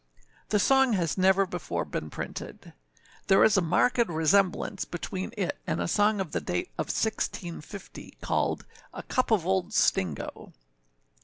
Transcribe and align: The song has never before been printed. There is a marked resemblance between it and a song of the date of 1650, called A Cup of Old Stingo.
The 0.49 0.57
song 0.57 0.93
has 0.93 1.15
never 1.15 1.45
before 1.45 1.85
been 1.85 2.09
printed. 2.09 2.73
There 3.27 3.43
is 3.43 3.55
a 3.55 3.61
marked 3.61 4.07
resemblance 4.07 4.83
between 4.83 5.31
it 5.37 5.59
and 5.67 5.79
a 5.79 5.87
song 5.87 6.19
of 6.19 6.31
the 6.31 6.41
date 6.41 6.69
of 6.79 6.87
1650, 6.87 8.17
called 8.19 8.65
A 8.95 9.03
Cup 9.03 9.29
of 9.29 9.45
Old 9.45 9.73
Stingo. 9.75 10.53